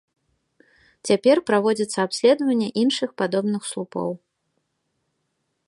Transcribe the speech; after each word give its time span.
Цяпер 1.09 1.41
праводзіцца 1.49 1.99
абследаванне 2.07 2.69
іншых 2.85 3.09
падобных 3.23 3.61
слупоў. 3.73 4.09